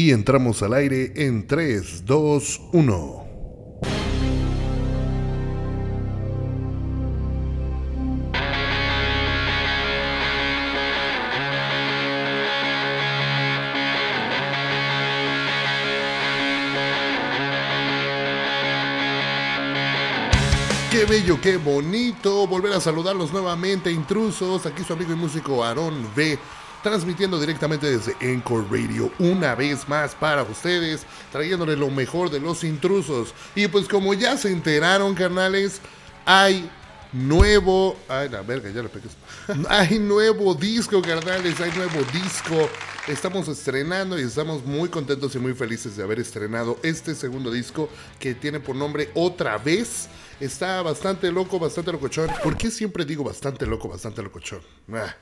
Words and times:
Y 0.00 0.12
entramos 0.12 0.62
al 0.62 0.72
aire 0.72 1.12
en 1.14 1.46
3, 1.46 2.06
2, 2.06 2.60
1. 2.72 3.24
Qué 20.90 21.04
bello, 21.04 21.38
qué 21.42 21.58
bonito 21.58 22.46
volver 22.46 22.72
a 22.72 22.80
saludarlos 22.80 23.34
nuevamente, 23.34 23.92
intrusos. 23.92 24.64
Aquí 24.64 24.82
su 24.82 24.94
amigo 24.94 25.12
y 25.12 25.16
músico 25.16 25.62
Aarón 25.62 26.06
V 26.16 26.38
transmitiendo 26.82 27.38
directamente 27.38 27.90
desde 27.90 28.16
Encore 28.20 28.66
Radio 28.70 29.10
una 29.18 29.54
vez 29.54 29.88
más 29.88 30.14
para 30.14 30.42
ustedes, 30.42 31.04
trayéndole 31.32 31.76
lo 31.76 31.90
mejor 31.90 32.30
de 32.30 32.40
los 32.40 32.64
intrusos. 32.64 33.34
Y 33.54 33.68
pues 33.68 33.88
como 33.88 34.14
ya 34.14 34.36
se 34.36 34.50
enteraron, 34.50 35.14
carnales, 35.14 35.80
hay 36.24 36.70
nuevo... 37.12 37.96
Ay, 38.08 38.28
la 38.28 38.42
verga, 38.42 38.70
ya 38.70 38.82
le 38.82 38.88
pegué. 38.88 39.08
Hay 39.68 39.98
nuevo 39.98 40.54
disco, 40.54 41.02
carnales, 41.02 41.60
hay 41.60 41.72
nuevo 41.72 42.00
disco. 42.12 42.68
Estamos 43.08 43.48
estrenando 43.48 44.18
y 44.18 44.22
estamos 44.22 44.64
muy 44.64 44.88
contentos 44.88 45.34
y 45.34 45.38
muy 45.40 45.54
felices 45.54 45.96
de 45.96 46.04
haber 46.04 46.20
estrenado 46.20 46.78
este 46.84 47.16
segundo 47.16 47.50
disco 47.50 47.88
que 48.20 48.34
tiene 48.34 48.60
por 48.60 48.76
nombre 48.76 49.10
Otra 49.14 49.58
vez. 49.58 50.08
Está 50.38 50.82
bastante 50.82 51.32
loco, 51.32 51.58
bastante 51.58 51.90
locochón. 51.90 52.30
¿Por 52.44 52.56
qué 52.56 52.70
siempre 52.70 53.04
digo 53.04 53.24
bastante 53.24 53.66
loco, 53.66 53.88
bastante 53.88 54.22
locochón? 54.22 54.60
Ah. 54.92 55.14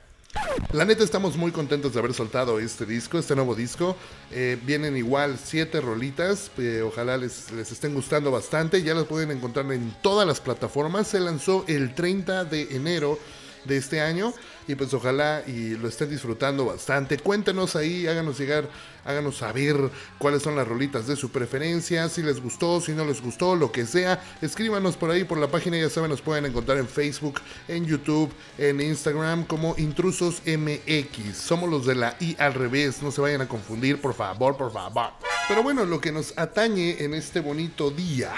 La 0.73 0.85
neta 0.85 1.03
estamos 1.03 1.35
muy 1.35 1.51
contentos 1.51 1.93
de 1.93 1.99
haber 1.99 2.13
soltado 2.13 2.59
este 2.59 2.85
disco, 2.85 3.17
este 3.17 3.35
nuevo 3.35 3.55
disco. 3.55 3.95
Eh, 4.31 4.59
vienen 4.63 4.95
igual 4.95 5.37
siete 5.43 5.81
rolitas, 5.81 6.51
eh, 6.57 6.83
ojalá 6.85 7.17
les, 7.17 7.51
les 7.51 7.71
estén 7.71 7.93
gustando 7.95 8.29
bastante. 8.29 8.83
Ya 8.83 8.93
las 8.93 9.05
pueden 9.05 9.31
encontrar 9.31 9.71
en 9.71 9.95
todas 10.01 10.27
las 10.27 10.39
plataformas. 10.39 11.07
Se 11.07 11.19
lanzó 11.19 11.65
el 11.67 11.95
30 11.95 12.45
de 12.45 12.75
enero 12.75 13.17
de 13.65 13.77
este 13.77 14.01
año 14.01 14.33
y 14.67 14.75
pues 14.75 14.93
ojalá 14.93 15.43
y 15.47 15.75
lo 15.75 15.87
estén 15.87 16.09
disfrutando 16.09 16.65
bastante. 16.65 17.17
Cuéntenos 17.17 17.75
ahí, 17.75 18.07
háganos 18.07 18.39
llegar, 18.39 18.69
háganos 19.05 19.37
saber 19.37 19.77
cuáles 20.17 20.43
son 20.43 20.55
las 20.55 20.67
rolitas 20.67 21.07
de 21.07 21.15
su 21.15 21.29
preferencia, 21.31 22.09
si 22.09 22.21
les 22.21 22.41
gustó, 22.41 22.81
si 22.81 22.91
no 22.93 23.05
les 23.05 23.21
gustó, 23.21 23.55
lo 23.55 23.71
que 23.71 23.85
sea. 23.85 24.23
Escríbanos 24.41 24.95
por 24.97 25.11
ahí 25.11 25.23
por 25.23 25.37
la 25.37 25.47
página, 25.47 25.77
ya 25.77 25.89
saben, 25.89 26.09
nos 26.09 26.21
pueden 26.21 26.45
encontrar 26.45 26.77
en 26.77 26.87
Facebook, 26.87 27.41
en 27.67 27.85
YouTube, 27.85 28.31
en 28.57 28.81
Instagram 28.81 29.45
como 29.45 29.75
Intrusos 29.77 30.41
MX. 30.45 31.37
Somos 31.37 31.69
los 31.69 31.85
de 31.85 31.95
la 31.95 32.15
I 32.19 32.35
al 32.39 32.53
revés, 32.53 33.01
no 33.01 33.11
se 33.11 33.21
vayan 33.21 33.41
a 33.41 33.47
confundir, 33.47 33.99
por 34.01 34.13
favor, 34.13 34.57
por 34.57 34.71
favor. 34.71 35.11
Pero 35.47 35.63
bueno, 35.63 35.85
lo 35.85 35.99
que 35.99 36.11
nos 36.11 36.37
atañe 36.37 37.03
en 37.03 37.13
este 37.13 37.39
bonito 37.39 37.89
día 37.89 38.31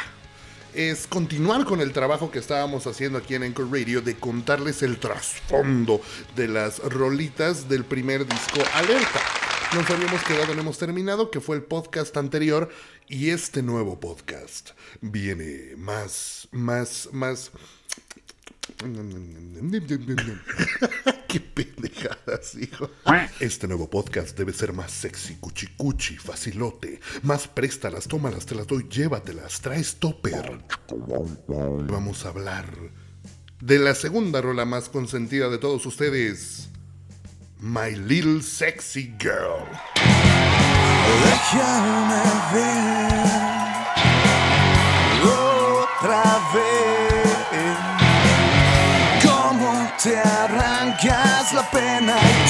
es 0.73 1.07
continuar 1.07 1.65
con 1.65 1.81
el 1.81 1.91
trabajo 1.91 2.31
que 2.31 2.39
estábamos 2.39 2.87
haciendo 2.87 3.17
aquí 3.17 3.35
en 3.35 3.43
Anchor 3.43 3.71
Radio 3.71 4.01
de 4.01 4.15
contarles 4.15 4.81
el 4.83 4.97
trasfondo 4.97 6.01
de 6.35 6.47
las 6.47 6.79
rolitas 6.79 7.67
del 7.69 7.83
primer 7.85 8.25
disco 8.25 8.61
Alerta. 8.73 9.19
Nos 9.73 9.89
habíamos 9.89 10.23
quedado, 10.23 10.53
no 10.53 10.61
hemos 10.61 10.77
terminado, 10.77 11.31
que 11.31 11.39
fue 11.39 11.55
el 11.55 11.63
podcast 11.63 12.15
anterior 12.17 12.69
y 13.07 13.29
este 13.29 13.63
nuevo 13.63 13.99
podcast 13.99 14.71
viene 15.01 15.75
más, 15.77 16.47
más, 16.51 17.09
más... 17.11 17.51
Qué 21.31 21.39
pendejadas, 21.39 22.55
hijo. 22.55 22.89
Este 23.39 23.65
nuevo 23.65 23.89
podcast 23.89 24.37
debe 24.37 24.51
ser 24.51 24.73
más 24.73 24.91
sexy, 24.91 25.35
cuchi 25.35 25.67
cuchi, 25.77 26.17
facilote. 26.17 26.99
Más 27.21 27.47
préstalas, 27.47 28.05
tómalas, 28.09 28.45
te 28.45 28.53
las 28.53 28.67
doy, 28.67 28.85
llévatelas, 28.89 29.61
traes 29.61 29.95
topper. 29.95 30.59
Vamos 31.47 32.25
a 32.25 32.29
hablar 32.29 32.65
de 33.61 33.79
la 33.79 33.95
segunda 33.95 34.41
rola 34.41 34.65
más 34.65 34.89
consentida 34.89 35.47
de 35.47 35.57
todos 35.57 35.85
ustedes. 35.85 36.67
My 37.59 37.95
Little 37.95 38.41
Sexy 38.41 39.15
Girl. 39.17 39.69
Déjame 41.23 42.23
ver 42.53 43.40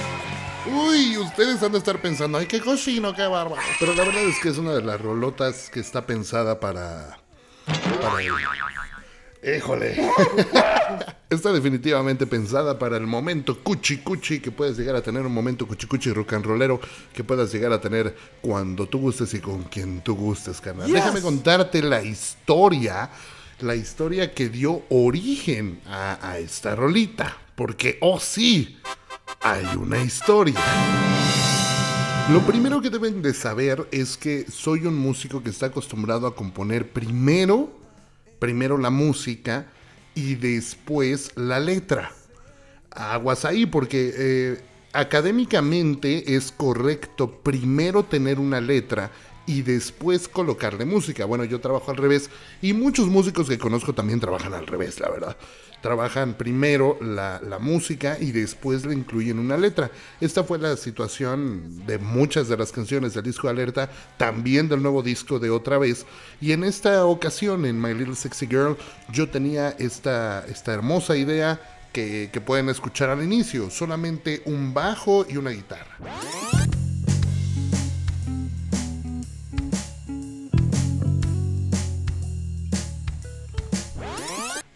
uy, 0.74 1.18
ustedes 1.18 1.62
han 1.62 1.72
de 1.72 1.78
estar 1.78 2.00
pensando, 2.00 2.38
ay, 2.38 2.46
qué 2.46 2.60
cochino, 2.60 3.14
qué 3.14 3.26
bárbaro. 3.26 3.60
Pero 3.78 3.94
la 3.94 4.04
verdad 4.04 4.22
es 4.22 4.38
que 4.40 4.48
es 4.48 4.58
una 4.58 4.72
de 4.72 4.82
las 4.82 5.00
rolotas 5.00 5.68
que 5.70 5.80
está 5.80 6.06
pensada 6.06 6.58
para. 6.60 7.18
para 8.00 8.22
el- 8.22 9.56
Híjole. 9.56 9.94
Está 11.28 11.52
definitivamente 11.52 12.26
pensada 12.26 12.78
para 12.78 12.96
el 12.96 13.06
momento 13.06 13.62
cuchi 13.62 13.98
cuchi 13.98 14.40
que 14.40 14.50
puedes 14.52 14.78
llegar 14.78 14.94
a 14.96 15.02
tener, 15.02 15.26
un 15.26 15.34
momento 15.34 15.66
cuchi 15.66 15.86
cuchi 15.86 16.12
rock 16.12 16.34
and 16.34 16.46
rollero 16.46 16.80
que 17.12 17.24
puedas 17.24 17.52
llegar 17.52 17.72
a 17.72 17.80
tener 17.80 18.16
cuando 18.40 18.86
tú 18.86 19.00
gustes 19.00 19.34
y 19.34 19.40
con 19.40 19.64
quien 19.64 20.00
tú 20.00 20.14
gustes, 20.14 20.60
carnal. 20.62 20.90
Déjame 20.90 21.20
contarte 21.20 21.82
la 21.82 22.02
historia, 22.02 23.10
la 23.60 23.74
historia 23.74 24.34
que 24.34 24.48
dio 24.48 24.82
origen 24.88 25.80
a, 25.86 26.38
esta 26.38 26.74
rolita. 26.74 27.36
Porque, 27.54 27.98
oh 28.00 28.18
sí, 28.18 28.78
hay 29.40 29.64
una 29.76 30.02
historia. 30.02 30.60
Lo 32.30 32.40
primero 32.40 32.80
que 32.80 32.90
deben 32.90 33.22
de 33.22 33.34
saber 33.34 33.86
es 33.92 34.16
que 34.16 34.46
soy 34.50 34.86
un 34.86 34.96
músico 34.96 35.42
que 35.42 35.50
está 35.50 35.66
acostumbrado 35.66 36.26
a 36.26 36.34
componer 36.34 36.90
primero, 36.90 37.70
primero 38.38 38.78
la 38.78 38.90
música 38.90 39.66
y 40.14 40.34
después 40.34 41.32
la 41.36 41.60
letra. 41.60 42.12
Aguas 42.90 43.44
ahí 43.44 43.66
porque 43.66 44.14
eh, 44.16 44.62
académicamente 44.92 46.34
es 46.34 46.50
correcto 46.52 47.42
primero 47.42 48.04
tener 48.04 48.38
una 48.38 48.60
letra 48.60 49.10
y 49.46 49.62
después 49.62 50.28
colocarle 50.28 50.84
música. 50.84 51.24
Bueno, 51.24 51.44
yo 51.44 51.60
trabajo 51.60 51.90
al 51.90 51.96
revés 51.96 52.30
y 52.62 52.72
muchos 52.72 53.06
músicos 53.06 53.48
que 53.48 53.58
conozco 53.58 53.92
también 53.92 54.20
trabajan 54.20 54.54
al 54.54 54.66
revés, 54.66 55.00
la 55.00 55.10
verdad. 55.10 55.36
Trabajan 55.82 56.32
primero 56.32 56.96
la, 57.02 57.42
la 57.46 57.58
música 57.58 58.16
y 58.18 58.32
después 58.32 58.86
le 58.86 58.94
incluyen 58.94 59.38
una 59.38 59.58
letra. 59.58 59.90
Esta 60.18 60.42
fue 60.42 60.58
la 60.58 60.78
situación 60.78 61.84
de 61.86 61.98
muchas 61.98 62.48
de 62.48 62.56
las 62.56 62.72
canciones 62.72 63.12
del 63.12 63.24
disco 63.24 63.48
Alerta, 63.48 63.90
también 64.16 64.68
del 64.68 64.82
nuevo 64.82 65.02
disco 65.02 65.38
de 65.38 65.50
Otra 65.50 65.76
vez. 65.76 66.06
Y 66.40 66.52
en 66.52 66.64
esta 66.64 67.04
ocasión, 67.04 67.66
en 67.66 67.80
My 67.80 67.92
Little 67.92 68.16
Sexy 68.16 68.46
Girl, 68.46 68.78
yo 69.12 69.28
tenía 69.28 69.70
esta, 69.78 70.46
esta 70.48 70.72
hermosa 70.72 71.16
idea 71.18 71.60
que, 71.92 72.30
que 72.32 72.40
pueden 72.40 72.70
escuchar 72.70 73.10
al 73.10 73.22
inicio, 73.22 73.68
solamente 73.68 74.42
un 74.46 74.72
bajo 74.72 75.26
y 75.28 75.36
una 75.36 75.50
guitarra. 75.50 75.98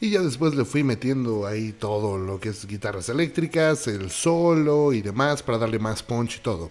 Y 0.08 0.12
ya 0.12 0.22
después 0.22 0.54
le 0.54 0.64
fui 0.64 0.82
metiendo 0.82 1.46
ahí 1.46 1.72
todo 1.72 2.16
lo 2.16 2.40
que 2.40 2.48
es 2.48 2.66
guitarras 2.66 3.10
eléctricas, 3.10 3.86
el 3.88 4.10
solo 4.10 4.94
y 4.94 5.02
demás 5.02 5.42
para 5.42 5.58
darle 5.58 5.78
más 5.78 6.02
punch 6.02 6.36
y 6.36 6.40
todo. 6.40 6.70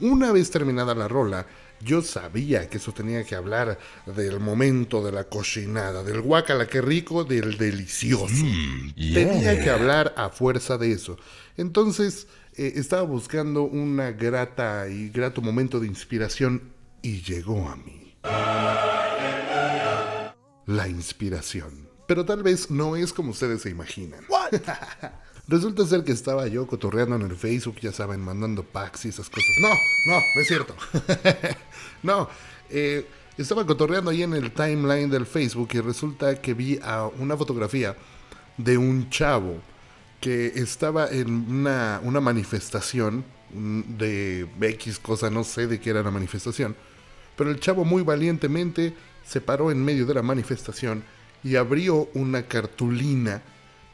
Una 0.00 0.32
vez 0.32 0.50
terminada 0.50 0.94
la 0.94 1.06
rola, 1.06 1.46
yo 1.82 2.00
sabía 2.00 2.70
que 2.70 2.78
eso 2.78 2.92
tenía 2.92 3.24
que 3.24 3.34
hablar 3.34 3.78
del 4.06 4.40
momento 4.40 5.04
de 5.04 5.12
la 5.12 5.24
cochinada, 5.24 6.02
del 6.02 6.22
guacala 6.22 6.66
que 6.66 6.80
rico, 6.80 7.24
del 7.24 7.58
delicioso. 7.58 8.42
Tenía 8.96 9.62
que 9.62 9.68
hablar 9.68 10.14
a 10.16 10.30
fuerza 10.30 10.78
de 10.78 10.92
eso. 10.92 11.18
Entonces 11.58 12.26
eh, 12.56 12.72
estaba 12.76 13.02
buscando 13.02 13.64
una 13.64 14.12
grata 14.12 14.88
y 14.88 15.10
grato 15.10 15.42
momento 15.42 15.78
de 15.78 15.88
inspiración 15.88 16.72
y 17.02 17.20
llegó 17.20 17.68
a 17.68 17.76
mí. 17.76 18.16
La 20.64 20.88
inspiración. 20.88 21.91
Pero 22.12 22.26
tal 22.26 22.42
vez 22.42 22.70
no 22.70 22.94
es 22.94 23.10
como 23.10 23.30
ustedes 23.30 23.62
se 23.62 23.70
imaginan. 23.70 24.20
Resulta 25.48 25.86
ser 25.86 26.04
que 26.04 26.12
estaba 26.12 26.46
yo 26.46 26.66
cotorreando 26.66 27.16
en 27.16 27.22
el 27.22 27.34
Facebook, 27.36 27.76
ya 27.80 27.90
saben, 27.90 28.20
mandando 28.20 28.64
packs 28.64 29.06
y 29.06 29.08
esas 29.08 29.30
cosas. 29.30 29.48
No, 29.62 29.70
no, 30.08 30.20
no 30.34 30.40
es 30.42 30.46
cierto. 30.46 30.76
no, 32.02 32.28
eh, 32.68 33.06
estaba 33.38 33.64
cotorreando 33.64 34.10
ahí 34.10 34.24
en 34.24 34.34
el 34.34 34.52
timeline 34.52 35.08
del 35.08 35.24
Facebook 35.24 35.70
y 35.72 35.80
resulta 35.80 36.38
que 36.38 36.52
vi 36.52 36.78
a 36.82 37.06
una 37.06 37.34
fotografía 37.34 37.96
de 38.58 38.76
un 38.76 39.08
chavo 39.08 39.62
que 40.20 40.48
estaba 40.48 41.08
en 41.08 41.30
una, 41.30 41.98
una 42.04 42.20
manifestación 42.20 43.24
de 43.54 44.46
X 44.60 44.98
cosa, 44.98 45.30
no 45.30 45.44
sé 45.44 45.66
de 45.66 45.80
qué 45.80 45.88
era 45.88 46.02
la 46.02 46.10
manifestación, 46.10 46.76
pero 47.38 47.50
el 47.50 47.58
chavo 47.58 47.86
muy 47.86 48.02
valientemente 48.02 48.94
se 49.24 49.40
paró 49.40 49.70
en 49.70 49.82
medio 49.82 50.04
de 50.04 50.12
la 50.12 50.22
manifestación 50.22 51.04
y 51.44 51.56
abrió 51.56 52.08
una 52.14 52.42
cartulina 52.42 53.42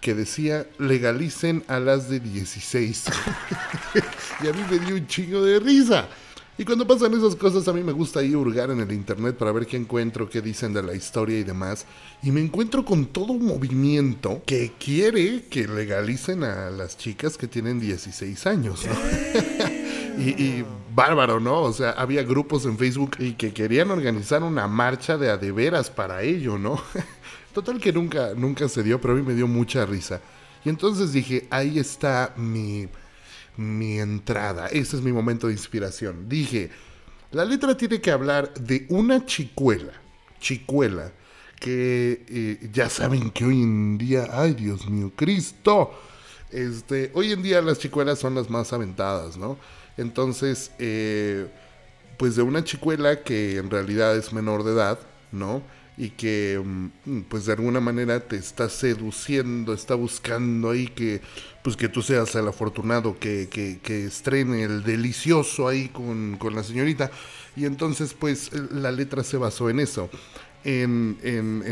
que 0.00 0.14
decía 0.14 0.66
legalicen 0.78 1.64
a 1.68 1.80
las 1.80 2.08
de 2.08 2.20
16. 2.20 3.04
y 4.42 4.46
a 4.46 4.52
mí 4.52 4.60
me 4.70 4.78
dio 4.78 4.94
un 4.94 5.06
chingo 5.06 5.42
de 5.42 5.58
risa. 5.58 6.08
Y 6.60 6.64
cuando 6.64 6.88
pasan 6.88 7.14
esas 7.14 7.36
cosas 7.36 7.68
a 7.68 7.72
mí 7.72 7.84
me 7.84 7.92
gusta 7.92 8.20
ir 8.20 8.36
hurgar 8.36 8.70
en 8.72 8.80
el 8.80 8.90
internet 8.90 9.36
para 9.36 9.52
ver 9.52 9.64
qué 9.64 9.76
encuentro, 9.76 10.28
qué 10.28 10.42
dicen 10.42 10.72
de 10.72 10.82
la 10.82 10.92
historia 10.92 11.38
y 11.38 11.44
demás. 11.44 11.86
Y 12.20 12.32
me 12.32 12.40
encuentro 12.40 12.84
con 12.84 13.06
todo 13.06 13.32
un 13.32 13.44
movimiento 13.44 14.42
que 14.44 14.72
quiere 14.76 15.44
que 15.44 15.68
legalicen 15.68 16.42
a 16.42 16.68
las 16.70 16.98
chicas 16.98 17.38
que 17.38 17.46
tienen 17.46 17.78
16 17.78 18.46
años. 18.48 18.84
Y, 20.18 20.42
y, 20.42 20.66
bárbaro, 20.94 21.40
¿no? 21.40 21.60
O 21.62 21.72
sea, 21.72 21.90
había 21.90 22.22
grupos 22.22 22.64
en 22.64 22.76
Facebook 22.76 23.16
y 23.18 23.32
que 23.32 23.52
querían 23.52 23.90
organizar 23.90 24.42
una 24.42 24.66
marcha 24.66 25.16
de 25.16 25.30
adeveras 25.30 25.90
para 25.90 26.22
ello, 26.22 26.58
¿no? 26.58 26.82
Total 27.54 27.80
que 27.80 27.92
nunca, 27.92 28.34
nunca 28.34 28.68
se 28.68 28.82
dio, 28.82 29.00
pero 29.00 29.14
a 29.14 29.16
mí 29.16 29.22
me 29.22 29.34
dio 29.34 29.46
mucha 29.46 29.86
risa. 29.86 30.20
Y 30.64 30.68
entonces 30.68 31.12
dije, 31.12 31.46
ahí 31.50 31.78
está 31.78 32.34
mi 32.36 32.88
mi 33.58 33.98
entrada. 33.98 34.68
Ese 34.68 34.96
es 34.96 35.02
mi 35.02 35.12
momento 35.12 35.48
de 35.48 35.52
inspiración. 35.52 36.28
Dije, 36.28 36.70
la 37.32 37.44
letra 37.44 37.76
tiene 37.76 38.00
que 38.00 38.10
hablar 38.10 38.54
de 38.54 38.86
una 38.88 39.26
chicuela, 39.26 39.92
chicuela, 40.40 41.12
que 41.58 42.24
eh, 42.28 42.70
ya 42.72 42.88
saben 42.88 43.30
que 43.30 43.44
hoy 43.44 43.60
en 43.60 43.98
día, 43.98 44.28
ay 44.30 44.54
Dios 44.54 44.88
mío, 44.88 45.12
Cristo, 45.14 45.92
este, 46.50 47.10
hoy 47.14 47.32
en 47.32 47.42
día 47.42 47.62
las 47.62 47.78
chicuelas 47.78 48.18
son 48.18 48.34
las 48.34 48.50
más 48.50 48.72
aventadas, 48.72 49.36
¿no? 49.36 49.58
Entonces, 49.96 50.70
eh, 50.78 51.48
pues 52.16 52.36
de 52.36 52.42
una 52.42 52.64
chicuela 52.64 53.22
que 53.22 53.56
en 53.56 53.70
realidad 53.70 54.16
es 54.16 54.32
menor 54.32 54.64
de 54.64 54.72
edad, 54.72 54.98
¿no? 55.32 55.62
y 55.98 56.10
que 56.10 56.62
mm, 56.64 57.22
pues 57.28 57.46
de 57.46 57.52
alguna 57.52 57.80
manera 57.80 58.20
te 58.20 58.36
está 58.36 58.68
seduciendo, 58.68 59.74
está 59.74 59.96
buscando 59.96 60.70
ahí 60.70 60.86
que 60.86 61.20
pues 61.62 61.76
que 61.76 61.88
tú 61.88 62.02
seas 62.02 62.34
el 62.36 62.46
afortunado 62.46 63.18
que, 63.18 63.48
estrene 64.06 64.62
el 64.62 64.84
delicioso 64.84 65.66
ahí 65.66 65.88
con, 65.88 66.38
la 66.54 66.62
señorita 66.62 67.10
y 67.56 67.64
entonces 67.64 68.14
pues 68.14 68.52
la 68.70 68.92
letra 68.92 69.24
se 69.24 69.36
basó 69.36 69.68
en 69.68 69.80
eso, 69.80 70.08
en, 70.64 71.18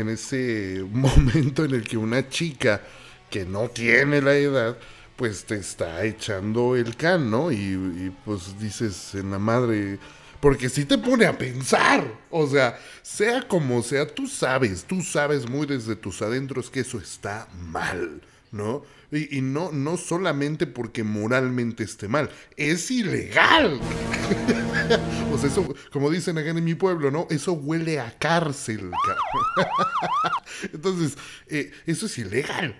ese 0.09 0.85
momento 0.91 1.63
en 1.63 1.73
el 1.73 1.83
que 1.87 1.97
una 1.97 2.27
chica 2.27 2.81
que 3.29 3.45
no 3.45 3.69
tiene 3.69 4.21
la 4.21 4.35
edad 4.35 4.77
pues 5.17 5.45
te 5.45 5.55
está 5.55 6.05
echando 6.05 6.75
el 6.75 6.95
can, 6.95 7.29
¿no? 7.29 7.51
Y, 7.51 8.13
pues 8.23 8.57
dices 8.59 9.15
en 9.15 9.31
la 9.31 9.39
madre 9.39 9.99
porque 10.39 10.69
si 10.69 10.85
te 10.85 10.97
pone 10.97 11.25
a 11.25 11.37
pensar. 11.37 12.05
O 12.29 12.47
sea, 12.47 12.79
sea 13.01 13.47
como 13.47 13.81
sea, 13.81 14.05
tú 14.07 14.27
sabes, 14.27 14.85
tú 14.85 15.01
sabes 15.01 15.49
muy 15.49 15.65
desde 15.65 15.95
tus 15.95 16.21
adentros 16.21 16.69
que 16.69 16.81
eso 16.81 16.99
está 16.99 17.47
mal, 17.59 18.21
¿no? 18.51 18.83
Y, 19.11 19.41
no, 19.41 19.71
no 19.71 19.97
solamente 19.97 20.67
porque 20.67 21.03
moralmente 21.03 21.83
esté 21.83 22.07
mal, 22.07 22.29
es 22.55 22.91
ilegal. 22.91 23.79
o 25.31 25.37
sea, 25.37 25.49
eso, 25.49 25.73
como 25.91 26.11
dicen 26.11 26.37
acá 26.37 26.49
en 26.49 26.63
mi 26.63 26.75
pueblo, 26.75 27.09
¿no? 27.09 27.25
Eso 27.31 27.53
huele 27.53 27.99
a 27.99 28.11
cárcel. 28.19 28.91
Entonces, 30.73 31.17
eh, 31.47 31.71
eso 31.85 32.05
es 32.05 32.17
ilegal. 32.17 32.75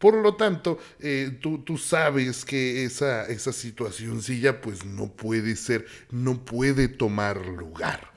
Por 0.00 0.14
lo 0.14 0.34
tanto, 0.34 0.78
eh, 0.98 1.38
tú, 1.42 1.58
tú, 1.58 1.76
sabes 1.76 2.46
que 2.46 2.84
esa, 2.84 3.26
esa 3.26 3.52
situacióncilla 3.52 4.62
pues 4.62 4.86
no 4.86 5.12
puede 5.12 5.56
ser, 5.56 5.84
no 6.10 6.42
puede 6.42 6.88
tomar 6.88 7.44
lugar. 7.46 8.10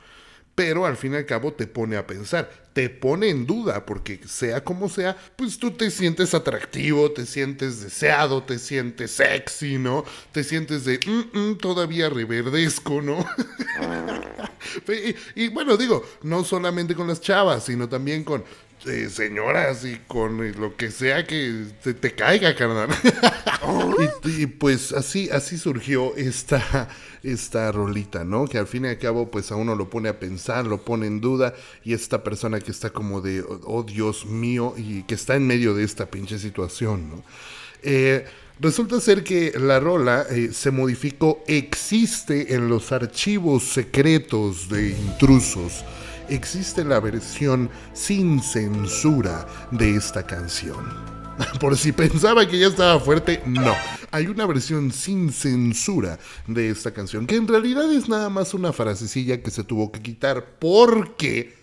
Pero 0.56 0.86
al 0.86 0.96
fin 0.96 1.12
y 1.12 1.18
al 1.18 1.26
cabo 1.26 1.52
te 1.52 1.68
pone 1.68 1.98
a 1.98 2.08
pensar, 2.08 2.50
te 2.72 2.90
pone 2.90 3.28
en 3.28 3.46
duda, 3.46 3.86
porque 3.86 4.22
sea 4.26 4.64
como 4.64 4.88
sea, 4.88 5.18
pues 5.36 5.60
tú 5.60 5.72
te 5.72 5.92
sientes 5.92 6.34
atractivo, 6.34 7.12
te 7.12 7.26
sientes 7.26 7.82
deseado, 7.82 8.44
te 8.44 8.60
sientes 8.60 9.12
sexy, 9.12 9.78
¿no? 9.78 10.06
Te 10.32 10.46
sientes 10.46 10.86
de, 10.86 11.00
mm, 11.06 11.38
mm, 11.38 11.58
todavía 11.58 12.10
reverdezco, 12.10 13.02
¿no? 13.02 13.26
y, 15.36 15.44
y 15.44 15.48
bueno, 15.50 15.76
digo, 15.76 16.06
no 16.22 16.46
solamente 16.46 16.96
con 16.96 17.08
las 17.08 17.20
chavas, 17.20 17.66
sino 17.66 17.90
también 17.90 18.24
con 18.24 18.46
eh, 18.86 19.10
señoras 19.10 19.86
y 19.86 19.98
con 20.08 20.44
eh, 20.44 20.54
lo 20.58 20.76
que 20.76 20.92
sea 20.92 21.26
que 21.26 21.66
te, 21.82 22.12
caiga, 22.14 22.56
carnal. 22.56 22.90
y, 24.26 24.46
pues 24.48 24.92
así, 24.92 25.30
así 25.30 25.58
surgió 25.58 26.16
esta, 26.16 26.90
esta 27.24 27.72
rolita, 27.72 28.26
¿no? 28.26 28.46
Que 28.46 28.58
al 28.58 28.68
fin 28.68 28.86
y 28.86 28.90
al 28.90 28.98
cabo, 28.98 29.32
pues 29.32 29.52
a 29.52 29.56
uno 29.56 29.76
lo 29.76 29.90
pone 29.90 30.10
a 30.10 30.20
pensar, 30.20 30.66
lo 30.66 30.84
pone 30.84 31.08
en 31.08 31.22
duda, 31.22 31.54
y 31.84 31.94
esta 31.94 32.24
persona 32.24 32.60
que 32.60 32.72
está 32.72 32.90
como 32.90 33.22
de, 33.22 33.44
oh 33.64 33.84
Dios 33.84 34.26
mío, 34.26 34.74
y 34.78 35.04
que 35.04 35.16
está 35.16 35.36
en 35.36 35.48
medio 35.48 35.74
de 35.74 35.84
esta 35.84 36.08
pinche 36.08 36.38
situación, 36.38 37.10
¿no? 37.10 37.24
Eh, 37.84 38.26
resulta 38.60 39.00
ser 39.00 39.24
que 39.24 39.54
la 39.60 39.80
rola 39.80 40.26
se 40.52 40.72
modificó, 40.72 41.44
existe 41.48 42.54
en 42.54 42.68
los 42.68 42.92
archivos 42.92 43.64
secretos 43.64 44.68
de 44.70 44.90
intrusos 44.90 45.84
existe 46.34 46.84
la 46.84 47.00
versión 47.00 47.70
sin 47.94 48.42
censura 48.42 49.46
de 49.72 49.96
esta 49.96 50.26
canción. 50.26 50.84
Por 51.60 51.78
si 51.78 51.92
pensaba 51.92 52.48
que 52.48 52.60
ya 52.60 52.68
estaba 52.68 53.00
fuerte, 53.00 53.42
no. 53.46 53.76
Hay 54.12 54.28
una 54.28 54.46
versión 54.46 54.92
sin 54.92 55.32
censura 55.32 56.20
de 56.48 56.70
esta 56.70 56.92
canción, 56.92 57.26
que 57.26 57.36
en 57.36 57.48
realidad 57.48 57.92
es 57.92 58.08
nada 58.08 58.30
más 58.30 58.54
una 58.54 58.74
frasecilla 58.74 59.42
que 59.42 59.52
se 59.52 59.64
tuvo 59.64 59.92
que 59.92 60.02
quitar 60.02 60.58
porque, 60.60 61.56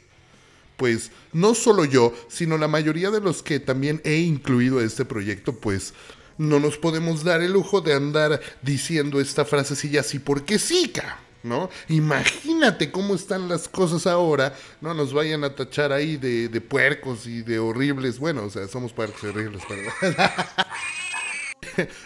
pues, 0.77 1.11
no 1.33 1.55
solo 1.55 1.85
yo, 1.85 2.15
sino 2.29 2.59
la 2.59 2.69
mayoría 2.69 3.11
de 3.11 3.21
los 3.21 3.43
que 3.43 3.61
también 3.61 4.01
he 4.05 4.19
incluido 4.19 4.81
a 4.81 4.85
este 4.85 5.05
proyecto, 5.05 5.55
pues, 5.55 5.95
no 6.39 6.59
nos 6.59 6.79
podemos 6.79 7.23
dar 7.23 7.43
el 7.43 7.53
lujo 7.53 7.81
de 7.81 7.95
andar 7.95 8.41
diciendo 8.63 9.21
esta 9.21 9.45
frasecilla 9.45 10.01
así 10.01 10.19
porque 10.19 10.59
sí, 10.59 10.91
ca. 10.93 11.19
¿no? 11.43 11.71
Imagínate 11.89 12.91
cómo 12.91 13.15
están 13.15 13.49
las 13.49 13.69
cosas 13.69 14.07
ahora, 14.07 14.55
no 14.81 14.95
nos 14.95 15.13
vayan 15.13 15.45
a 15.45 15.55
tachar 15.55 15.93
ahí 15.93 16.17
de, 16.17 16.61
puercos 16.61 17.27
y 17.27 17.43
de 17.43 17.59
horribles, 17.59 18.19
bueno, 18.19 18.45
o 18.45 18.51
sea, 18.51 18.69
somos 18.69 18.93
puercos 18.93 19.25
horribles, 19.25 19.63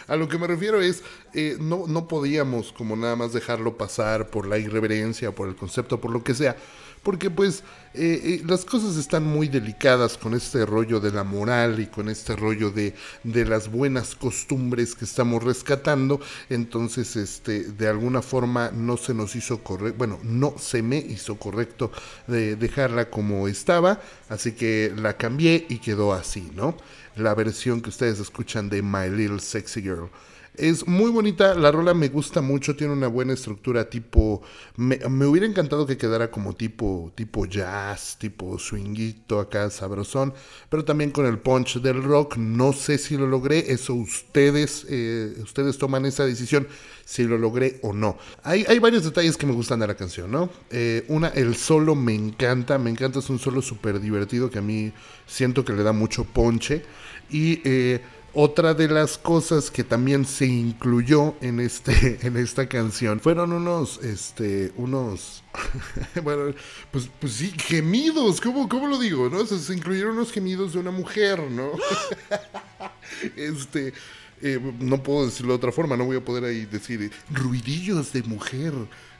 a 0.07 0.15
lo 0.15 0.27
que 0.27 0.37
me 0.37 0.47
refiero 0.47 0.81
es, 0.81 1.03
eh, 1.33 1.57
no, 1.59 1.85
no 1.87 2.07
podíamos 2.07 2.71
como 2.71 2.95
nada 2.95 3.15
más 3.15 3.33
dejarlo 3.33 3.77
pasar 3.77 4.29
por 4.29 4.47
la 4.47 4.57
irreverencia, 4.57 5.31
por 5.31 5.47
el 5.49 5.55
concepto, 5.55 5.99
por 5.99 6.11
lo 6.11 6.23
que 6.23 6.33
sea, 6.33 6.55
porque 7.05 7.29
pues 7.29 7.63
eh, 7.93 8.19
eh, 8.23 8.41
las 8.47 8.65
cosas 8.65 8.97
están 8.97 9.23
muy 9.23 9.47
delicadas 9.47 10.17
con 10.17 10.33
este 10.33 10.65
rollo 10.65 10.99
de 10.99 11.11
la 11.11 11.23
moral 11.23 11.79
y 11.79 11.85
con 11.85 12.09
este 12.09 12.35
rollo 12.35 12.71
de, 12.71 12.95
de 13.23 13.45
las 13.45 13.69
buenas 13.69 14.15
costumbres 14.15 14.95
que 14.95 15.05
estamos 15.05 15.43
rescatando, 15.43 16.19
entonces 16.49 17.15
este, 17.15 17.65
de 17.65 17.87
alguna 17.87 18.23
forma 18.23 18.71
no 18.71 18.97
se 18.97 19.13
nos 19.13 19.35
hizo 19.35 19.61
correcto, 19.61 19.99
bueno, 19.99 20.19
no 20.23 20.55
se 20.57 20.81
me 20.81 20.97
hizo 20.97 21.37
correcto 21.37 21.91
de 22.25 22.55
dejarla 22.55 23.11
como 23.11 23.47
estaba, 23.47 24.01
así 24.27 24.53
que 24.53 24.91
la 24.97 25.15
cambié 25.15 25.67
y 25.69 25.77
quedó 25.77 26.11
así, 26.11 26.51
¿no? 26.55 26.75
La 27.15 27.35
versión 27.35 27.81
que 27.81 27.89
ustedes 27.89 28.19
escuchan 28.19 28.67
de 28.67 28.81
My 28.81 29.09
Little 29.11 29.39
Sexy 29.39 29.83
Girl. 29.83 30.09
Es 30.57 30.87
muy 30.87 31.11
bonita, 31.11 31.53
la 31.55 31.71
rola 31.71 31.93
me 31.93 32.09
gusta 32.09 32.41
mucho, 32.41 32.75
tiene 32.75 32.93
una 32.93 33.07
buena 33.07 33.33
estructura 33.33 33.89
tipo... 33.89 34.41
Me, 34.77 34.97
hubiera 35.25 35.47
encantado 35.47 35.85
que 35.85 35.97
quedara 35.97 36.31
como 36.31 36.53
tipo, 36.53 37.11
tipo 37.15 37.45
jazz, 37.45 38.17
tipo 38.19 38.57
swinguito 38.59 39.39
acá, 39.39 39.69
sabrosón, 39.69 40.33
pero 40.69 40.85
también 40.85 41.11
con 41.11 41.25
el 41.25 41.39
punch 41.39 41.81
del 41.81 42.03
rock, 42.03 42.37
no 42.37 42.73
sé 42.73 42.97
si 42.97 43.17
lo 43.17 43.27
logré, 43.27 43.71
eso 43.71 43.93
ustedes, 43.93 44.85
eh, 44.89 45.33
ustedes 45.41 45.77
toman 45.77 46.05
esa 46.05 46.25
decisión 46.25 46.67
si 47.05 47.23
lo 47.23 47.37
logré 47.37 47.79
o 47.81 47.93
no. 47.93 48.17
Hay, 48.43 48.65
hay 48.67 48.79
varios 48.79 49.03
detalles 49.03 49.37
que 49.37 49.45
me 49.45 49.53
gustan 49.53 49.79
de 49.79 49.87
la 49.87 49.95
canción, 49.95 50.31
¿no? 50.31 50.49
Eh, 50.69 51.05
una, 51.07 51.29
el 51.29 51.55
solo 51.55 51.95
me 51.95 52.13
encanta, 52.13 52.77
me 52.77 52.89
encanta, 52.89 53.19
es 53.19 53.29
un 53.29 53.39
solo 53.39 53.61
súper 53.61 53.99
divertido 53.99 54.49
que 54.49 54.59
a 54.59 54.63
mí 54.63 54.91
siento 55.27 55.65
que 55.65 55.73
le 55.73 55.83
da 55.83 55.93
mucho 55.93 56.23
ponche 56.23 56.83
y... 57.29 57.61
Eh, 57.63 58.01
otra 58.35 58.73
de 58.73 58.87
las 58.89 59.17
cosas 59.17 59.71
que 59.71 59.83
también 59.83 60.25
se 60.25 60.45
incluyó 60.45 61.35
en 61.41 61.59
este 61.59 62.19
en 62.27 62.37
esta 62.37 62.67
canción 62.67 63.19
fueron 63.19 63.53
unos 63.53 64.03
este 64.03 64.73
unos 64.75 65.43
bueno, 66.23 66.53
pues, 66.91 67.09
pues 67.19 67.33
sí, 67.33 67.53
gemidos, 67.57 68.41
¿cómo, 68.41 68.67
¿cómo 68.67 68.87
lo 68.87 68.99
digo? 68.99 69.29
¿No? 69.29 69.45
se 69.45 69.73
incluyeron 69.73 70.17
unos 70.17 70.31
gemidos 70.31 70.73
de 70.73 70.79
una 70.79 70.91
mujer, 70.91 71.39
¿no? 71.49 71.71
este 73.37 73.93
eh, 74.41 74.59
no 74.79 75.01
puedo 75.01 75.25
decirlo 75.25 75.53
de 75.53 75.57
otra 75.57 75.71
forma, 75.71 75.95
no 75.95 76.05
voy 76.05 76.17
a 76.17 76.25
poder 76.25 76.43
ahí 76.43 76.65
decir 76.65 77.11
ruidillos 77.31 78.11
de 78.11 78.23
mujer. 78.23 78.73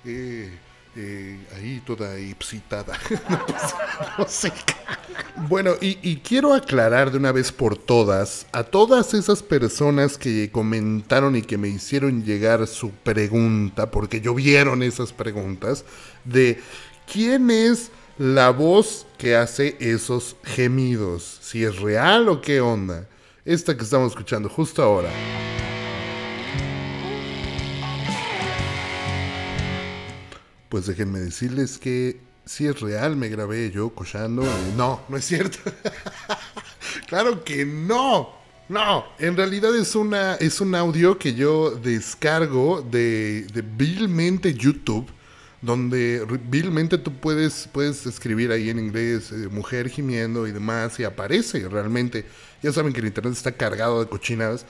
Eh, 0.04 0.52
eh, 0.96 1.38
ahí 1.56 1.82
toda 1.86 2.18
ipsitada. 2.20 2.98
no 4.18 4.28
sé. 4.28 4.52
Bueno, 5.48 5.74
y, 5.82 6.18
quiero 6.18 6.54
aclarar 6.54 7.12
de 7.12 7.18
una 7.18 7.32
vez 7.32 7.52
por 7.52 7.78
todas 7.78 8.48
a 8.54 8.64
todas 8.64 9.14
esas 9.14 9.44
personas 9.44 10.18
que 10.18 10.50
comentaron 10.52 11.36
y 11.36 11.42
que 11.42 11.58
me 11.58 11.68
hicieron 11.68 12.24
llegar 12.24 12.66
su 12.68 12.92
pregunta, 12.92 13.92
porque 13.92 14.22
llovieron 14.22 14.84
esas 14.84 15.12
preguntas, 15.12 15.84
de 16.24 16.62
quién 17.12 17.52
es 17.52 17.92
la 18.18 18.50
voz 18.52 19.06
que 19.18 19.36
hace 19.36 19.76
esos 19.80 20.38
gemidos, 20.44 21.40
si 21.42 21.64
es 21.66 21.78
real 21.80 22.30
o 22.30 22.42
qué 22.42 22.62
onda. 22.62 23.08
esta 23.44 23.76
que 23.76 23.84
estamos 23.84 24.12
escuchando 24.12 24.48
justo 24.50 24.82
ahora. 24.82 25.10
Pues 30.76 30.88
déjenme 30.88 31.22
decirles 31.22 31.78
que 31.78 32.20
si 32.44 32.68
es 32.68 32.82
real, 32.82 33.16
me 33.16 33.30
grabé 33.30 33.72
yo 33.72 33.92
cochando. 33.92 34.44
No, 34.76 35.00
no 35.08 35.16
es 35.16 35.24
cierto. 35.24 35.58
claro 37.08 37.46
que 37.46 37.66
no. 37.66 38.34
No, 38.68 39.06
en 39.18 39.38
realidad 39.38 39.74
es 39.74 39.96
una 39.96 40.36
es 40.36 40.60
un 40.60 40.76
audio 40.76 41.18
que 41.18 41.34
yo 41.34 41.72
descargo 41.72 42.82
de, 42.82 43.48
de 43.54 43.62
vilmente 43.62 44.54
YouTube, 44.54 45.08
donde 45.62 46.28
vilmente 46.50 46.98
tú 46.98 47.14
puedes 47.22 47.70
puedes 47.72 48.06
escribir 48.06 48.52
ahí 48.52 48.70
en 48.70 48.78
inglés 48.78 49.32
eh, 49.32 49.48
mujer 49.48 49.88
gimiendo 49.88 50.46
y 50.46 50.52
demás 50.52 51.00
y 51.00 51.06
aparece 51.06 51.70
realmente. 51.70 52.26
Ya 52.62 52.74
saben 52.74 52.92
que 52.92 53.00
el 53.00 53.08
internet 53.08 53.32
está 53.32 53.54
cargado 53.54 54.02
de 54.02 54.10
cochinadas. 54.10 54.66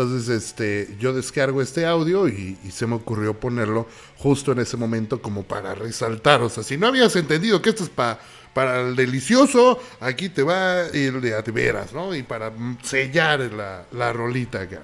Entonces, 0.00 0.28
este, 0.28 0.96
yo 1.00 1.12
descargo 1.12 1.60
este 1.60 1.84
audio 1.84 2.28
y, 2.28 2.56
se 2.70 2.86
me 2.86 2.94
ocurrió 2.94 3.34
ponerlo 3.34 3.88
justo 4.16 4.52
en 4.52 4.60
ese 4.60 4.76
momento 4.76 5.20
como 5.20 5.42
para 5.42 5.74
resaltar. 5.74 6.40
O 6.40 6.48
sea, 6.48 6.62
si 6.62 6.76
no 6.76 6.86
habías 6.86 7.16
entendido 7.16 7.60
que 7.60 7.70
esto 7.70 7.82
es 7.82 7.90
para 7.90 8.80
el 8.80 8.94
delicioso, 8.94 9.80
aquí 9.98 10.28
te 10.28 10.44
va 10.44 10.82
el 10.86 11.20
de 11.20 11.42
veras, 11.52 11.92
¿no? 11.92 12.14
Y 12.14 12.22
para 12.22 12.52
sellar 12.84 13.40
la, 13.40 13.86
la 13.90 14.12
rolita 14.12 14.60
acá. 14.60 14.82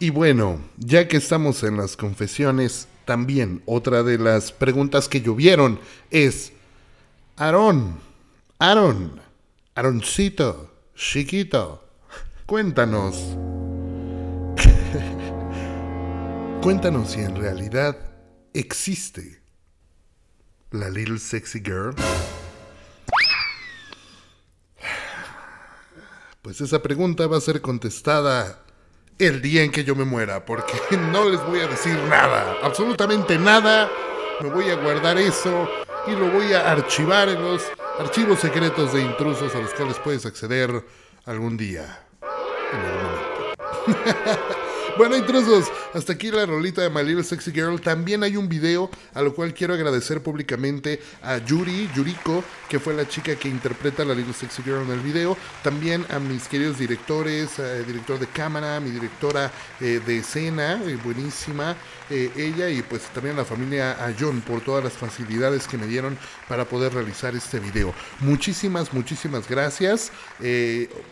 Y 0.00 0.10
bueno, 0.10 0.58
ya 0.78 1.06
que 1.06 1.18
estamos 1.18 1.62
en 1.62 1.76
las 1.76 1.96
confesiones, 1.96 2.88
también 3.04 3.62
otra 3.66 4.02
de 4.02 4.18
las 4.18 4.50
preguntas 4.50 5.08
que 5.08 5.20
llovieron 5.20 5.78
es, 6.10 6.52
Aarón, 7.36 8.00
Aarón, 8.58 9.20
Aaroncito, 9.76 10.72
chiquito, 10.96 11.84
cuéntanos. 12.46 13.36
Cuéntanos 16.64 17.10
si 17.10 17.20
en 17.20 17.36
realidad 17.36 17.94
existe 18.54 19.42
la 20.70 20.88
Little 20.88 21.18
Sexy 21.18 21.60
Girl. 21.62 21.94
Pues 26.40 26.62
esa 26.62 26.80
pregunta 26.80 27.26
va 27.26 27.36
a 27.36 27.42
ser 27.42 27.60
contestada 27.60 28.64
el 29.18 29.42
día 29.42 29.62
en 29.62 29.72
que 29.72 29.84
yo 29.84 29.94
me 29.94 30.06
muera, 30.06 30.46
porque 30.46 30.72
no 31.12 31.28
les 31.28 31.44
voy 31.44 31.60
a 31.60 31.66
decir 31.66 31.98
nada, 32.08 32.56
absolutamente 32.62 33.38
nada. 33.38 33.90
Me 34.40 34.48
voy 34.48 34.70
a 34.70 34.76
guardar 34.76 35.18
eso 35.18 35.68
y 36.06 36.12
lo 36.12 36.30
voy 36.30 36.54
a 36.54 36.72
archivar 36.72 37.28
en 37.28 37.42
los 37.42 37.62
archivos 37.98 38.40
secretos 38.40 38.94
de 38.94 39.02
intrusos 39.02 39.54
a 39.54 39.58
los 39.58 39.74
cuales 39.74 39.98
puedes 39.98 40.24
acceder 40.24 40.82
algún 41.26 41.58
día. 41.58 42.06
En 42.72 42.80
algún 42.80 43.02
momento. 43.02 44.54
Bueno, 44.96 45.16
intrusos, 45.16 45.66
hasta 45.92 46.12
aquí 46.12 46.30
la 46.30 46.46
rolita 46.46 46.80
de 46.80 46.88
My 46.88 47.02
Little 47.02 47.24
Sexy 47.24 47.50
Girl. 47.50 47.80
También 47.80 48.22
hay 48.22 48.36
un 48.36 48.48
video 48.48 48.88
a 49.12 49.22
lo 49.22 49.34
cual 49.34 49.52
quiero 49.52 49.74
agradecer 49.74 50.22
públicamente 50.22 51.00
a 51.20 51.38
Yuri, 51.38 51.90
Yuriko, 51.96 52.44
que 52.68 52.78
fue 52.78 52.94
la 52.94 53.08
chica 53.08 53.34
que 53.34 53.48
interpreta 53.48 54.04
a 54.04 54.06
la 54.06 54.14
Little 54.14 54.32
Sexy 54.32 54.62
Girl 54.62 54.82
en 54.82 54.92
el 54.92 55.00
video. 55.00 55.36
También 55.64 56.06
a 56.10 56.20
mis 56.20 56.46
queridos 56.46 56.78
directores, 56.78 57.58
el 57.58 57.84
director 57.86 58.20
de 58.20 58.28
cámara, 58.28 58.78
mi 58.78 58.90
directora 58.90 59.50
eh, 59.80 60.00
de 60.06 60.18
escena, 60.18 60.80
eh, 60.84 60.96
buenísima, 61.02 61.74
eh, 62.08 62.30
ella 62.36 62.68
y 62.70 62.82
pues 62.82 63.02
también 63.12 63.34
a 63.34 63.38
la 63.38 63.44
familia 63.44 63.92
a 63.92 64.14
John 64.18 64.42
por 64.42 64.60
todas 64.60 64.84
las 64.84 64.92
facilidades 64.92 65.66
que 65.66 65.76
me 65.76 65.88
dieron 65.88 66.16
para 66.48 66.66
poder 66.66 66.94
realizar 66.94 67.34
este 67.34 67.58
video. 67.58 67.92
Muchísimas, 68.20 68.92
muchísimas 68.92 69.48
gracias. 69.48 70.12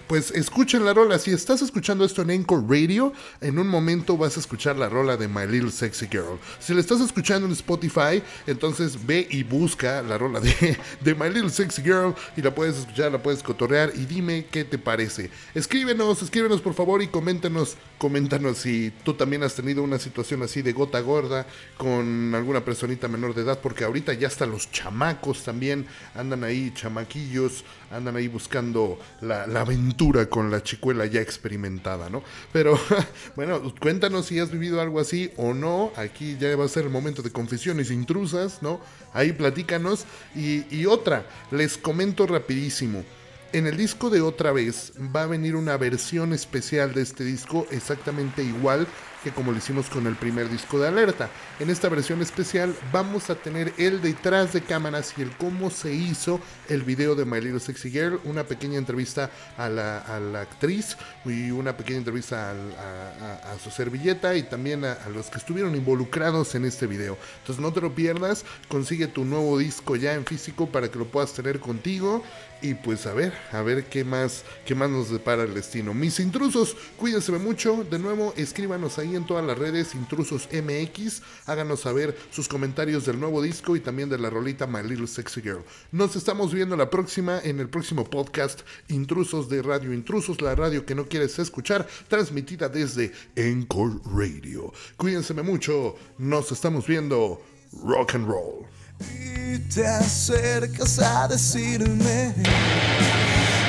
pues 0.06 0.30
escuchen 0.30 0.84
la 0.84 0.94
rola. 0.94 1.18
Si 1.18 1.32
estás 1.32 1.62
escuchando 1.62 2.04
esto 2.04 2.22
en 2.22 2.30
Encore 2.30 2.62
Radio, 2.68 3.12
en 3.40 3.58
un 3.58 3.71
momento 3.72 4.16
vas 4.16 4.36
a 4.36 4.40
escuchar 4.40 4.76
la 4.76 4.88
rola 4.88 5.16
de 5.16 5.26
My 5.26 5.46
Little 5.48 5.70
Sexy 5.70 6.06
Girl. 6.06 6.38
Si 6.60 6.74
la 6.74 6.80
estás 6.80 7.00
escuchando 7.00 7.46
en 7.46 7.52
Spotify, 7.52 8.22
entonces 8.46 9.04
ve 9.04 9.26
y 9.30 9.42
busca 9.42 10.02
la 10.02 10.18
rola 10.18 10.40
de, 11.00 11.14
My 11.14 11.28
Little 11.28 11.50
Sexy 11.50 11.82
Girl 11.82 12.14
y 12.36 12.42
la 12.42 12.54
puedes 12.54 12.76
escuchar, 12.76 13.10
la 13.10 13.22
puedes 13.22 13.42
cotorrear 13.42 13.92
y 13.96 14.04
dime 14.04 14.46
qué 14.50 14.64
te 14.64 14.78
parece. 14.78 15.30
Escríbenos, 15.54 16.22
escríbenos 16.22 16.60
por 16.60 16.74
favor 16.74 17.02
y 17.02 17.08
coméntanos, 17.08 17.76
coméntanos 17.98 18.58
si 18.58 18.92
tú 19.02 19.14
también 19.14 19.42
has 19.42 19.54
tenido 19.54 19.82
una 19.82 19.98
situación 19.98 20.42
así 20.42 20.62
de 20.62 20.72
gota 20.72 21.00
gorda 21.00 21.46
con 21.76 22.34
alguna 22.34 22.64
personita 22.64 23.08
menor 23.08 23.34
de 23.34 23.42
edad, 23.42 23.58
porque 23.60 23.84
ahorita 23.84 24.12
ya 24.12 24.28
hasta 24.28 24.46
los 24.46 24.70
chamacos 24.70 25.42
también 25.42 25.86
andan 26.14 26.44
ahí, 26.44 26.72
chamaquillos, 26.74 27.64
andan 27.90 28.16
ahí 28.16 28.28
buscando 28.28 28.98
la 29.22 29.44
aventura 29.60 30.26
con 30.26 30.50
la 30.50 30.62
chicuela 30.62 31.06
ya 31.06 31.20
experimentada, 31.20 32.10
¿no? 32.10 32.22
Pero 32.52 32.78
bueno, 33.36 33.61
cuéntanos 33.80 34.26
si 34.26 34.38
has 34.38 34.50
vivido 34.50 34.80
algo 34.80 35.00
así 35.00 35.30
o 35.36 35.54
no. 35.54 35.92
Aquí 35.96 36.36
ya 36.38 36.54
va 36.56 36.64
a 36.64 36.68
ser 36.68 36.84
el 36.84 36.90
momento 36.90 37.22
de 37.22 37.30
confesiones 37.30 37.90
intrusas, 37.90 38.62
¿no? 38.62 38.80
Ahí 39.12 39.32
platícanos. 39.32 40.04
Y, 40.34 40.64
y 40.74 40.86
otra, 40.86 41.26
les 41.50 41.78
comento 41.78 42.26
rapidísimo. 42.26 43.04
En 43.52 43.66
el 43.66 43.76
disco 43.76 44.08
de 44.08 44.22
otra 44.22 44.50
vez 44.50 44.92
va 45.14 45.24
a 45.24 45.26
venir 45.26 45.56
una 45.56 45.76
versión 45.76 46.32
especial 46.32 46.94
de 46.94 47.02
este 47.02 47.22
disco 47.22 47.66
exactamente 47.70 48.42
igual 48.42 48.86
que 49.22 49.30
como 49.30 49.52
lo 49.52 49.58
hicimos 49.58 49.88
con 49.88 50.06
el 50.06 50.16
primer 50.16 50.48
disco 50.48 50.78
de 50.78 50.88
Alerta. 50.88 51.30
En 51.60 51.70
esta 51.70 51.88
versión 51.88 52.20
especial 52.22 52.74
vamos 52.92 53.30
a 53.30 53.34
tener 53.34 53.72
el 53.78 54.02
detrás 54.02 54.52
de 54.52 54.62
cámaras 54.62 55.14
y 55.16 55.22
el 55.22 55.30
cómo 55.36 55.70
se 55.70 55.92
hizo 55.94 56.40
el 56.68 56.82
video 56.82 57.14
de 57.14 57.24
My 57.24 57.40
Little 57.40 57.60
Sexy 57.60 57.90
Girl, 57.90 58.20
una 58.24 58.44
pequeña 58.44 58.78
entrevista 58.78 59.30
a 59.56 59.68
la, 59.68 60.40
actriz 60.40 60.96
y 61.24 61.50
una 61.50 61.76
pequeña 61.76 61.98
entrevista 61.98 62.50
a, 62.52 63.58
su 63.62 63.70
servilleta 63.70 64.34
y 64.34 64.42
también 64.42 64.84
a, 64.84 64.96
los 65.14 65.26
que 65.26 65.38
estuvieron 65.38 65.74
involucrados 65.74 66.54
en 66.54 66.64
este 66.64 66.86
video. 66.86 67.16
Entonces 67.40 67.62
no 67.62 67.72
te 67.72 67.80
lo 67.80 67.94
pierdas, 67.94 68.44
consigue 68.68 69.06
tu 69.06 69.24
nuevo 69.24 69.58
disco 69.58 69.96
ya 69.96 70.14
en 70.14 70.24
físico 70.24 70.66
para 70.66 70.90
que 70.90 70.98
lo 70.98 71.06
puedas 71.06 71.32
tener 71.32 71.60
contigo 71.60 72.22
y 72.62 72.74
pues 72.74 73.06
a 73.06 73.12
ver, 73.12 73.32
a 73.50 73.60
ver 73.60 73.86
qué 73.86 74.04
más, 74.04 74.44
qué 74.64 74.74
más 74.74 74.88
nos 74.88 75.10
depara 75.10 75.42
el 75.42 75.52
destino. 75.52 75.92
Mis 75.92 76.20
intrusos, 76.20 76.76
cuídense 76.96 77.32
mucho. 77.32 77.84
De 77.90 77.98
nuevo, 77.98 78.32
escríbanos 78.36 78.98
ahí 78.98 79.16
en 79.16 79.26
todas 79.26 79.44
las 79.44 79.58
redes, 79.58 79.94
Intrusos 79.94 80.48
MX. 80.52 81.22
Háganos 81.46 81.80
saber 81.80 82.16
sus 82.30 82.48
comentarios 82.48 83.04
del 83.04 83.18
nuevo 83.18 83.42
disco 83.42 83.76
y 83.76 83.80
también 83.80 84.08
de 84.08 84.18
la 84.18 84.30
rolita 84.30 84.66
My 84.66 84.82
Little 84.82 85.06
Sexy 85.06 85.42
Girl. 85.42 85.64
Nos 85.90 86.16
estamos 86.16 86.54
viendo 86.54 86.76
la 86.76 86.88
próxima 86.88 87.40
en 87.42 87.60
el 87.60 87.68
próximo 87.68 88.04
podcast 88.04 88.60
Intrusos 88.88 89.48
de 89.48 89.60
Radio 89.62 89.92
Intrusos, 89.92 90.40
la 90.40 90.54
radio 90.54 90.86
que 90.86 90.94
no 90.94 91.06
quieres 91.06 91.38
escuchar, 91.38 91.86
transmitida 92.08 92.68
desde 92.68 93.12
Encore 93.34 93.98
Radio. 94.14 94.72
Cuídense 94.96 95.34
mucho. 95.42 95.96
Nos 96.18 96.52
estamos 96.52 96.86
viendo. 96.86 97.42
Rock 97.82 98.14
and 98.14 98.26
roll. 98.26 98.66
Y 99.10 99.58
te 99.58 99.86
acercas 99.86 100.98
a 100.98 101.28
decirme, 101.28 102.34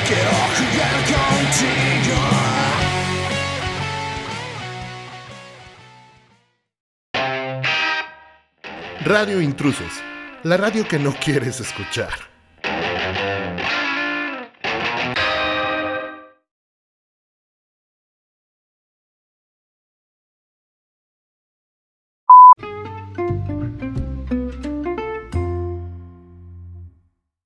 quiero 0.07 0.31
jugar 0.57 0.95
contigo. 1.05 2.53
Radio 9.05 9.41
Intrusos, 9.41 10.01
la 10.43 10.55
radio 10.55 10.87
que 10.87 10.97
no 10.97 11.13
quieres 11.13 11.59
escuchar. 11.59 12.32